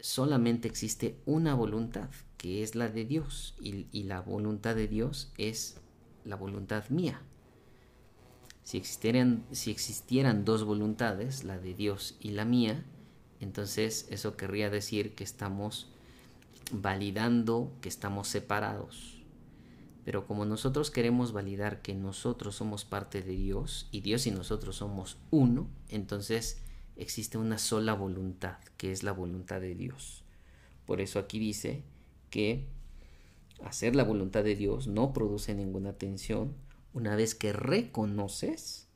[0.00, 3.54] solamente existe una voluntad, que es la de Dios.
[3.60, 5.76] Y, la voluntad de Dios es
[6.24, 7.22] la voluntad mía.
[8.64, 12.84] Si existieran, si existieran dos voluntades, la de Dios y la mía,
[13.40, 15.88] entonces eso querría decir que estamos
[16.70, 19.21] validando que estamos separados.
[20.04, 24.76] Pero como nosotros queremos validar que nosotros somos parte de Dios y Dios y nosotros
[24.76, 26.60] somos uno, entonces
[26.96, 30.24] existe una sola voluntad, que es la voluntad de Dios.
[30.86, 31.84] Por eso aquí dice
[32.30, 32.66] que
[33.64, 36.54] hacer la voluntad de Dios no produce ninguna tensión
[36.92, 38.88] una vez que reconoces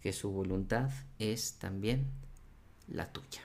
[0.00, 2.06] que su voluntad es también
[2.86, 3.40] la tuya.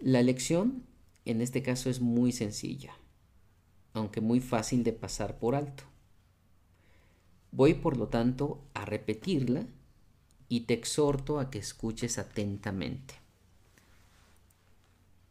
[0.00, 0.84] La lección
[1.24, 2.97] en este caso es muy sencilla
[3.92, 5.84] aunque muy fácil de pasar por alto.
[7.50, 9.66] Voy por lo tanto a repetirla
[10.48, 13.14] y te exhorto a que escuches atentamente.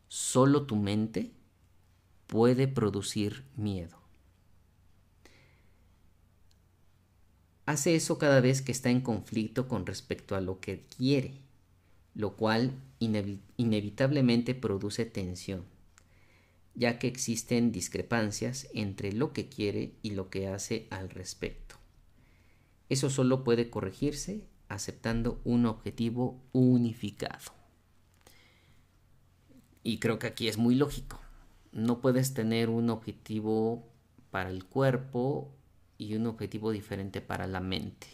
[0.07, 1.31] Solo tu mente
[2.27, 3.97] puede producir miedo.
[7.65, 11.33] Hace eso cada vez que está en conflicto con respecto a lo que quiere,
[12.15, 15.65] lo cual inevitablemente produce tensión
[16.77, 21.75] ya que existen discrepancias entre lo que quiere y lo que hace al respecto.
[22.87, 27.51] Eso solo puede corregirse aceptando un objetivo unificado.
[29.81, 31.19] Y creo que aquí es muy lógico.
[31.71, 33.87] No puedes tener un objetivo
[34.29, 35.49] para el cuerpo
[35.97, 38.05] y un objetivo diferente para la mente.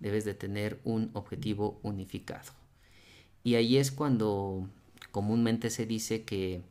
[0.00, 2.52] Debes de tener un objetivo unificado.
[3.44, 4.66] Y ahí es cuando
[5.10, 6.62] comúnmente se dice que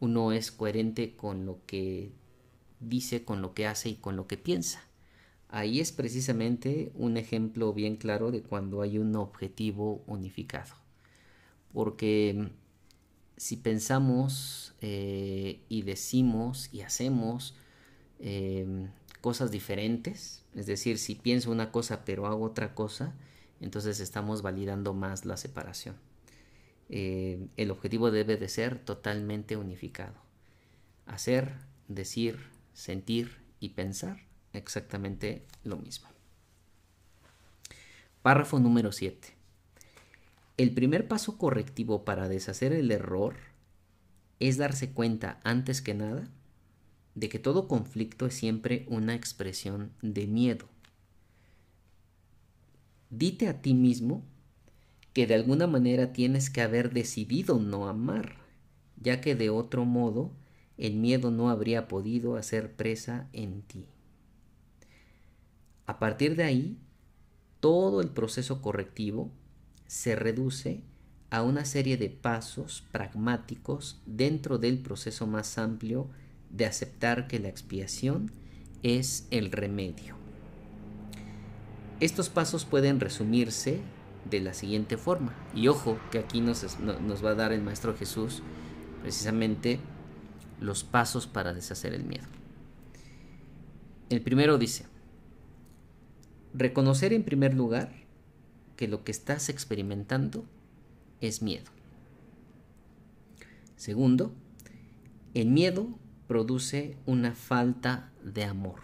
[0.00, 2.12] uno es coherente con lo que
[2.80, 4.82] dice, con lo que hace y con lo que piensa.
[5.48, 10.74] Ahí es precisamente un ejemplo bien claro de cuando hay un objetivo unificado.
[11.72, 12.50] Porque
[13.36, 17.54] si pensamos eh, y decimos y hacemos
[18.18, 18.90] em,
[19.20, 23.14] cosas diferentes, es decir, si pienso una cosa pero hago otra cosa,
[23.60, 25.96] entonces estamos validando más la separación.
[26.88, 30.14] Eh, el objetivo debe de ser totalmente unificado.
[31.06, 31.54] Hacer,
[31.88, 32.38] decir,
[32.72, 34.20] sentir y pensar
[34.52, 36.08] exactamente lo mismo.
[38.22, 39.28] Párrafo número 7.
[40.56, 43.36] El primer paso correctivo para deshacer el error
[44.40, 46.28] es darse cuenta antes que nada
[47.14, 50.66] de que todo conflicto es siempre una expresión de miedo.
[53.10, 54.22] Dite a ti mismo
[55.18, 58.36] que de alguna manera tienes que haber decidido no amar,
[59.00, 60.30] ya que de otro modo
[60.76, 63.86] el miedo no habría podido hacer presa en ti.
[65.86, 66.78] A partir de ahí,
[67.58, 69.32] todo el proceso correctivo
[69.88, 70.84] se reduce
[71.30, 76.10] a una serie de pasos pragmáticos dentro del proceso más amplio
[76.48, 78.30] de aceptar que la expiación
[78.84, 80.14] es el remedio.
[81.98, 83.80] Estos pasos pueden resumirse
[84.24, 85.34] de la siguiente forma.
[85.54, 88.42] Y ojo, que aquí nos, nos va a dar el Maestro Jesús
[89.02, 89.80] precisamente
[90.60, 92.26] los pasos para deshacer el miedo.
[94.10, 94.86] El primero dice,
[96.54, 97.92] reconocer en primer lugar
[98.76, 100.44] que lo que estás experimentando
[101.20, 101.70] es miedo.
[103.76, 104.32] Segundo,
[105.34, 108.80] el miedo produce una falta de amor.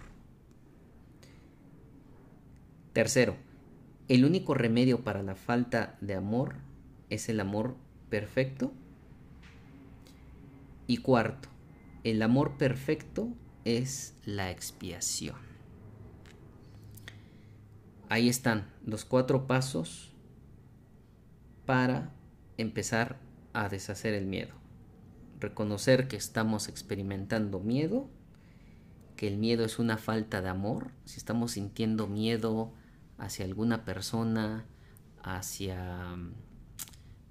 [2.92, 3.36] Tercero,
[4.08, 6.56] el único remedio para la falta de amor
[7.08, 7.76] es el amor
[8.10, 8.72] perfecto.
[10.86, 11.48] Y cuarto,
[12.02, 13.28] el amor perfecto
[13.64, 15.36] es la expiación.
[18.10, 20.12] Ahí están los cuatro pasos
[21.64, 22.12] para
[22.58, 23.18] empezar
[23.54, 24.54] a deshacer el miedo.
[25.40, 28.10] Reconocer que estamos experimentando miedo,
[29.16, 30.90] que el miedo es una falta de amor.
[31.06, 32.74] Si estamos sintiendo miedo,
[33.18, 34.66] hacia alguna persona,
[35.22, 36.16] hacia,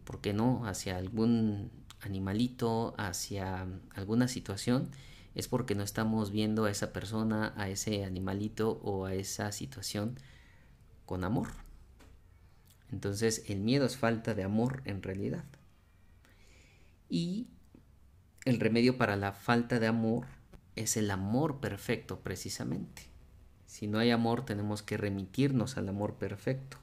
[0.04, 1.72] ¿por qué no?, hacia algún
[2.02, 4.90] animalito, hacia alguna situación,
[5.36, 10.20] es porque no estamos viendo a esa persona, a ese animalito o a esa situación
[11.06, 11.48] con amor.
[12.92, 15.46] Entonces el miedo es falta de amor en realidad.
[17.10, 17.48] Y
[18.46, 20.28] el remedio para la falta de amor
[20.76, 23.13] es el amor perfecto precisamente.
[23.66, 26.78] Si no hay amor, tenemos que remitirnos al amor perfecto.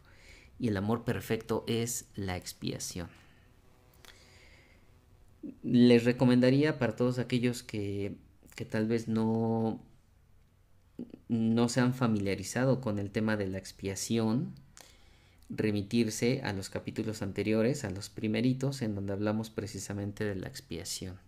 [0.58, 3.08] Y el amor perfecto es la expiación.
[5.62, 8.16] Les recomendaría para todos aquellos que,
[8.54, 9.80] que tal vez no,
[11.28, 14.54] no se han familiarizado con el tema de la expiación,
[15.48, 21.18] remitirse a los capítulos anteriores, a los primeritos, en donde hablamos precisamente de la expiación.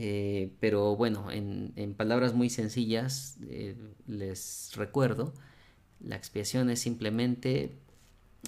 [0.00, 3.74] Eh, pero bueno, en, palabras muy sencillas, eh,
[4.06, 5.34] les recuerdo,
[5.98, 7.76] la expiación es simplemente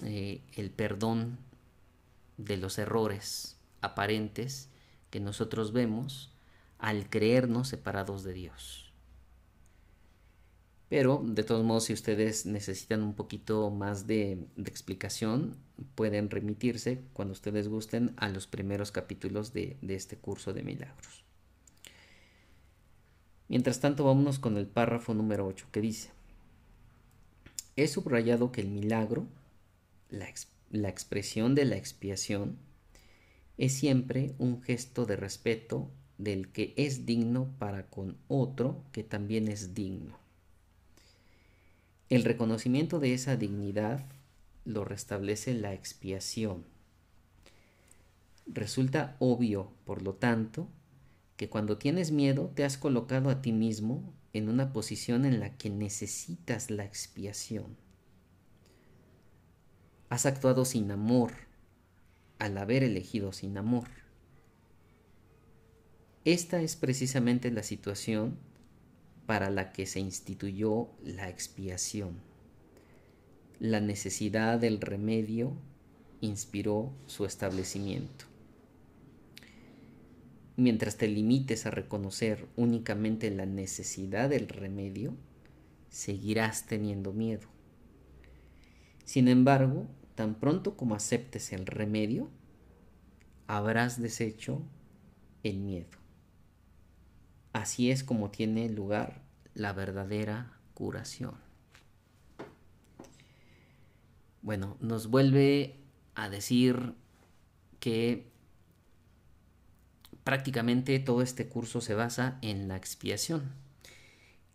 [0.05, 1.39] eh, el perdón
[2.37, 4.69] de los errores aparentes
[5.11, 6.33] que nosotros vemos
[6.79, 8.93] al creernos separados de Dios.
[10.89, 15.57] Pero de todos modos, si ustedes necesitan un poquito más de, explicación,
[15.97, 21.20] pueden remitirse cuando ustedes gusten a los primeros capítulos de este curso de milagros.
[23.51, 26.11] Mientras tanto, vámonos con el párrafo número 8 que dice,
[27.75, 29.27] he subrayado que el milagro,
[30.09, 30.29] la,
[30.71, 32.59] la expresión de la expiación,
[33.59, 39.49] es siempre un gesto de respeto del que es digno para con otro que también
[39.49, 40.17] es digno.
[42.09, 44.07] El reconocimiento de esa dignidad
[44.65, 46.65] lo restablece la expiación.
[48.47, 50.69] Resulta obvio, por lo tanto,
[51.41, 55.57] que cuando tienes miedo te has colocado a ti mismo en una posición en la
[55.57, 57.79] que necesitas la expiación.
[60.11, 61.33] Has actuado sin amor
[62.39, 63.89] al haber elegido sin amor.
[66.27, 68.37] Esta es precisamente la situación
[69.25, 72.21] para la que se instituyó la expiación.
[73.61, 75.57] La necesidad del remedio
[76.21, 78.30] inspiró su establecimiento.
[80.61, 85.17] Mientras te limites a reconocer únicamente la necesidad del remedio,
[85.89, 87.49] seguirás teniendo miedo.
[89.07, 89.87] Sin embargo,
[90.17, 92.29] tan pronto como aceptes el remedio,
[93.47, 94.61] habrás deshecho
[95.45, 95.97] el miedo.
[97.55, 99.23] Así es como tiene lugar
[99.55, 101.37] la verdadera curación.
[104.43, 105.77] Bueno, nos vuelve
[106.15, 106.93] a decir
[107.79, 108.30] que
[110.25, 113.53] prácticamente todo este curso se basa en la expiación.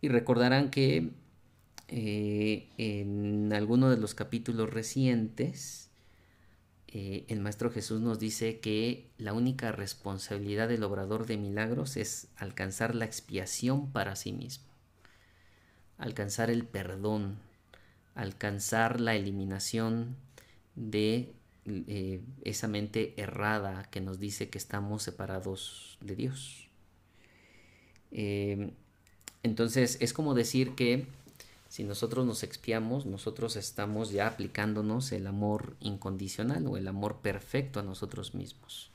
[0.01, 1.11] Y recordarán que
[1.87, 5.89] eh, en alguno de los capítulos recientes,
[6.87, 12.27] eh, el Maestro Jesús nos dice que la única responsabilidad del obrador de milagros es
[12.37, 14.65] alcanzar la expiación para sí mismo,
[15.97, 17.37] alcanzar el perdón,
[18.15, 20.15] alcanzar la eliminación
[20.75, 21.33] de
[21.65, 26.69] eh, esa mente errada que nos dice que estamos separados de Dios.
[29.43, 31.05] entonces es como decir que
[31.75, 37.81] si nosotros nos expiamos, nosotros estamos ya aplicándonos el amor incondicional o el amor perfecto
[37.81, 38.91] a nosotros mismos.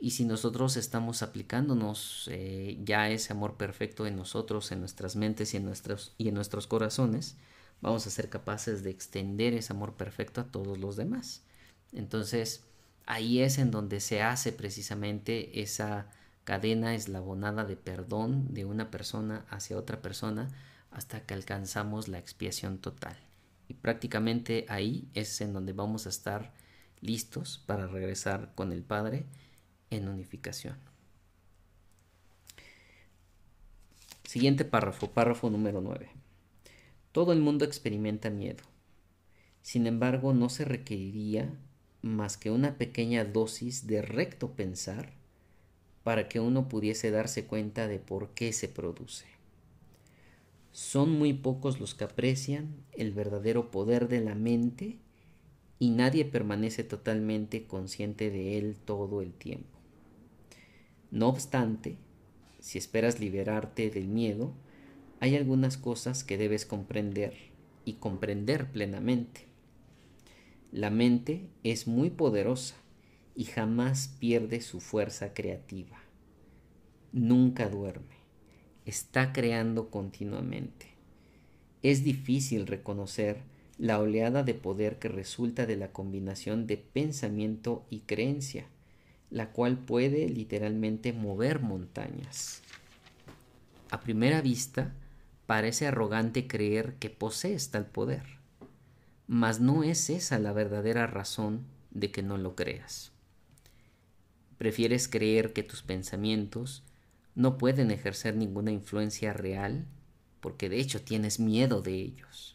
[0.00, 5.52] Y si nosotros estamos aplicándonos eh, ya ese amor perfecto en nosotros, en nuestras mentes
[5.52, 7.36] y en nuestros, y en nuestros corazones,
[7.82, 11.42] vamos a ser capaces de extender ese amor perfecto a todos los demás.
[11.92, 12.64] Entonces,
[13.04, 16.06] ahí es en donde se hace precisamente esa
[16.44, 20.48] cadena eslabonada de perdón de una persona hacia otra persona,
[20.90, 23.16] hasta que alcanzamos la expiación total.
[23.68, 26.52] Y prácticamente ahí es en donde vamos a estar
[27.00, 29.24] listos para regresar con el Padre
[29.90, 30.76] en unificación.
[34.24, 36.21] Siguiente párrafo, párrafo número 9.
[37.12, 38.64] Todo el mundo experimenta miedo.
[39.60, 41.54] Sin embargo, no se requeriría
[42.00, 45.12] más que una pequeña dosis de recto pensar
[46.02, 49.26] para que uno pudiese darse cuenta de por qué se produce.
[50.72, 54.96] Son muy pocos los que aprecian el verdadero poder de la mente
[55.78, 59.78] y nadie permanece totalmente consciente de él todo el tiempo.
[61.10, 61.98] No obstante,
[62.58, 64.54] si esperas liberarte del miedo,
[65.22, 67.34] hay algunas cosas que debes comprender
[67.84, 69.46] y comprender plenamente.
[70.72, 72.74] La mente es muy poderosa
[73.36, 76.02] y jamás pierde su fuerza creativa.
[77.12, 78.22] Nunca duerme
[78.84, 80.86] está creando continuamente.
[81.84, 83.42] Es difícil reconocer
[83.78, 88.66] la oleada de poder que resulta de la combinación de pensamiento y creencia,
[89.30, 92.60] la cual puede literalmente mover montañas.
[93.90, 94.92] A primera vista,
[95.52, 98.22] parece arrogante creer que posees tal poder,
[99.26, 103.12] mas no es esa la verdadera razón de que no lo creas.
[104.56, 106.84] Prefieres creer que tus pensamientos
[107.34, 109.84] no pueden ejercer ninguna influencia real
[110.40, 112.54] porque de hecho tienes miedo de ellos.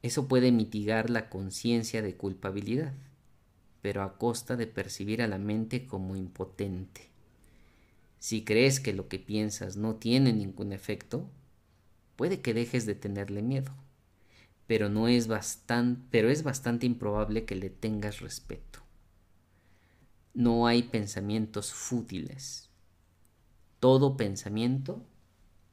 [0.00, 2.94] Eso puede mitigar la conciencia de culpabilidad,
[3.82, 7.10] pero a costa de percibir a la mente como impotente.
[8.26, 11.30] Si crees que lo que piensas no tiene ningún efecto,
[12.16, 13.72] puede que dejes de tenerle miedo,
[14.66, 18.80] pero no es bastante, pero es bastante improbable que le tengas respeto.
[20.34, 22.68] No hay pensamientos fútiles,
[23.78, 25.06] todo pensamiento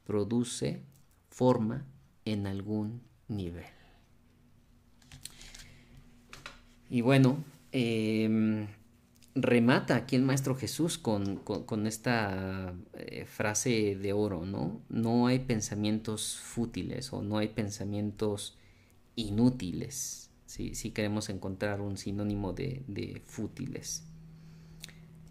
[0.04, 0.84] produce
[1.30, 1.84] forma
[2.24, 3.66] en algún nivel.
[6.88, 7.42] Y bueno,
[7.72, 8.68] em,
[9.34, 14.80] remata aquí el Maestro Jesús con, esta eh, frase de oro, ¿no?
[14.88, 18.56] No hay pensamientos fútiles o no hay pensamientos
[19.16, 24.04] inútiles, si queremos encontrar un sinónimo de, de fútiles.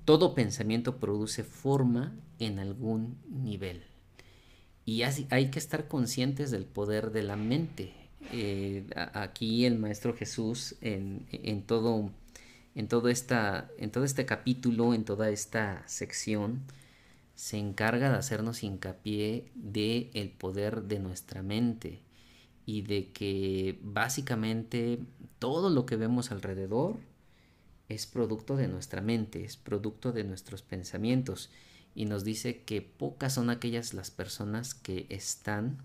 [0.05, 3.83] Todo pensamiento produce forma en algún nivel.
[4.85, 7.93] Y hay que estar conscientes del poder de la mente.
[8.31, 12.11] Eh, aquí el Maestro Jesús en, todo,
[12.75, 16.61] en, todo esta, en todo este capítulo, en toda esta sección,
[17.35, 22.01] se encarga de hacernos hincapié de el poder de nuestra mente
[22.65, 24.99] y de que básicamente
[25.39, 26.97] todo lo que vemos alrededor
[27.89, 31.49] es producto de nuestra mente, es producto de nuestros pensamientos
[31.95, 35.77] y nos dice que pocas son aquellas las personas que están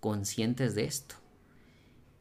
[0.00, 1.19] conscientes de esto.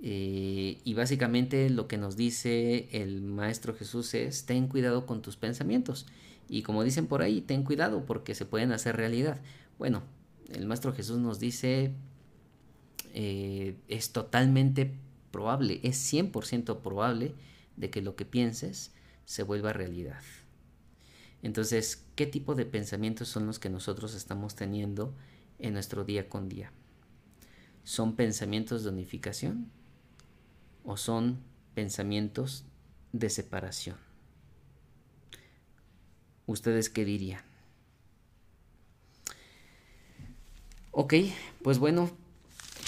[0.02, 5.36] Eh, y básicamente lo que nos dice el Maestro Jesús es, ten cuidado con tus
[5.36, 6.06] pensamientos.
[6.48, 9.42] Y como dicen por ahí, ten cuidado porque se pueden hacer realidad.
[9.78, 10.04] Bueno,
[10.50, 11.94] el Maestro Jesús nos dice,
[13.14, 14.92] eh, es totalmente
[15.32, 17.36] probable, es 100% probable
[17.76, 18.92] de que lo que pienses
[19.26, 20.22] se vuelva realidad.
[21.42, 25.14] Entonces, ¿qué tipo de pensamientos son los que nosotros estamos teniendo
[25.60, 26.72] en nuestro día con día?
[27.84, 29.72] ¿Son pensamientos de unificación
[30.84, 31.40] o son
[31.74, 32.66] pensamientos
[33.12, 33.98] de separación?
[36.46, 37.44] ¿Ustedes qué dirían?
[40.92, 41.14] Ok,
[41.64, 42.10] pues bueno,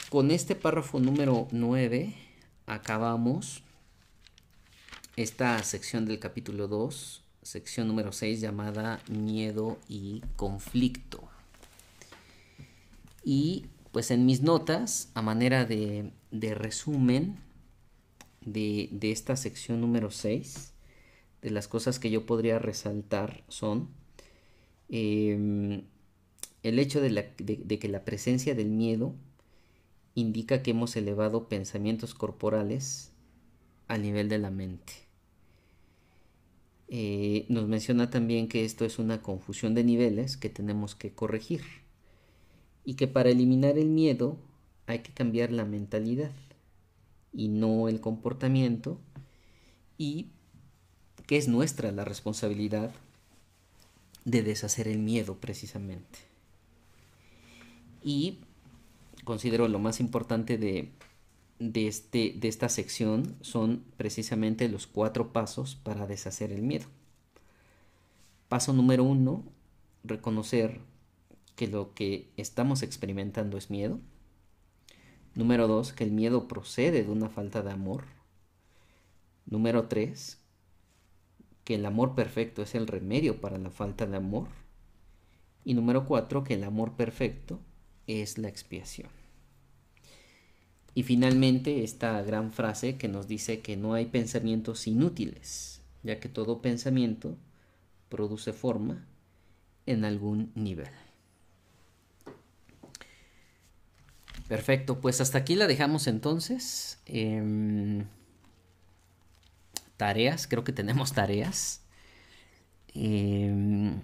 [0.09, 2.13] con este párrafo número 9
[2.65, 3.63] acabamos
[5.15, 11.23] esta sección del capítulo 2 sección número 6 llamada Miedo y Conflicto.
[13.23, 17.37] Y pues en mis notas, a manera de, resumen
[18.41, 20.73] de, esta sección número 6,
[21.41, 23.89] de las cosas que yo podría resaltar son
[24.89, 25.83] em,
[26.63, 29.15] el hecho de, de que la presencia del miedo
[30.15, 33.11] indica que hemos elevado pensamientos corporales
[33.87, 34.93] al nivel de la mente.
[36.93, 41.61] Eh, nos menciona también que esto es una confusión de niveles que tenemos que corregir
[42.83, 44.37] y que para eliminar el miedo
[44.87, 46.31] hay que cambiar la mentalidad
[47.34, 48.99] y no el comportamiento
[49.97, 50.27] y
[51.27, 52.91] que es nuestra la responsabilidad
[54.25, 56.19] de deshacer el miedo precisamente.
[58.03, 58.39] Y
[59.23, 60.91] considero lo más importante de,
[61.59, 66.88] de, este, de esta sección son precisamente los cuatro pasos para deshacer el miedo.
[68.49, 69.43] Paso número uno,
[70.03, 70.79] reconocer
[71.55, 73.99] que lo que estamos experimentando es miedo.
[75.34, 78.03] Número dos, que el miedo procede de una falta de amor.
[79.45, 80.39] Número tres,
[81.63, 84.47] que el amor perfecto es el remedio para la falta de amor.
[85.63, 87.59] Y número cuatro, que el amor perfecto
[88.07, 89.09] es la expiación.
[90.93, 96.27] Y finalmente esta gran frase que nos dice que no hay pensamientos inútiles, ya que
[96.27, 97.38] todo pensamiento
[98.09, 99.07] produce forma
[99.86, 100.89] en algún nivel.
[104.52, 106.99] Perfecto, pues hasta aquí la dejamos entonces.
[107.06, 108.06] Em,
[109.95, 111.84] tareas, creo que tenemos tareas.
[112.93, 114.02] Em,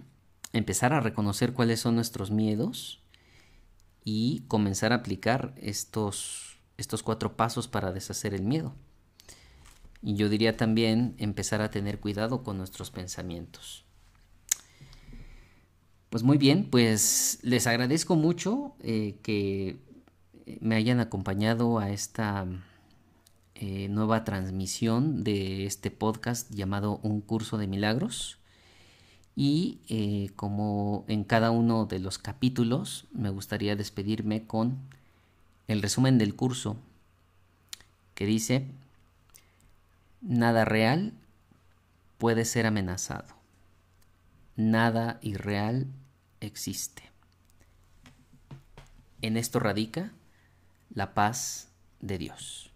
[0.53, 3.03] empezar a reconocer cuáles son nuestros miedos
[4.05, 8.73] y comenzar a aplicar estos, estos cuatro pasos para deshacer el miedo.
[10.01, 13.83] Y yo diría también empezar a tener cuidado con nuestros pensamientos.
[16.09, 19.85] Pues muy bien, pues les agradezco mucho eh, que
[20.61, 22.45] me hayan acompañado a esta
[23.55, 28.37] eh, nueva transmisión de este podcast llamado Un curso de milagros.
[29.35, 34.77] Y eh, como en cada uno de los capítulos, me gustaría despedirme con
[35.67, 36.77] el resumen del curso
[38.15, 38.65] que dice,
[40.21, 41.13] nada real
[42.17, 43.35] puede ser amenazado,
[44.55, 45.85] nada irreal
[46.39, 47.03] existe.
[49.21, 50.11] En esto radica
[50.97, 51.67] la paz
[52.01, 52.66] de Dios.